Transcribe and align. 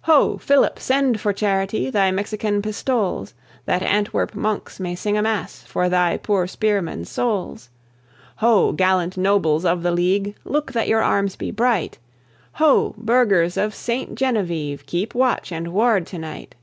Ho! 0.00 0.36
Philip, 0.38 0.80
send, 0.80 1.20
for 1.20 1.32
charity, 1.32 1.90
thy 1.90 2.10
Mexican 2.10 2.60
pistoles, 2.60 3.34
That 3.66 3.84
Antwerp 3.84 4.34
monks 4.34 4.80
may 4.80 4.96
sing 4.96 5.16
a 5.16 5.22
mass 5.22 5.62
for 5.62 5.88
thy 5.88 6.16
poor 6.16 6.48
spearman's 6.48 7.08
souls. 7.08 7.70
Ho! 8.38 8.72
gallant 8.72 9.16
nobles 9.16 9.64
of 9.64 9.84
the 9.84 9.92
League, 9.92 10.34
look 10.44 10.72
that 10.72 10.88
your 10.88 11.04
arms 11.04 11.36
be 11.36 11.52
bright; 11.52 11.98
Ho! 12.54 12.96
burghers 12.98 13.56
of 13.56 13.76
Saint 13.76 14.16
Genevieve, 14.16 14.84
keep 14.86 15.14
watch 15.14 15.52
and 15.52 15.68
ward 15.68 16.04
to 16.08 16.18
night. 16.18 16.56